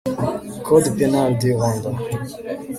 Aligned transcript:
Code 0.65 0.87
P 0.95 0.97
nal 1.11 1.31
du 1.39 1.49
Rwanda 1.55 1.89